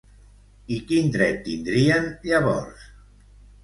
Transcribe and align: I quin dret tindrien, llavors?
I 0.75 0.79
quin 0.87 1.13
dret 1.17 1.39
tindrien, 1.51 2.11
llavors? 2.29 2.93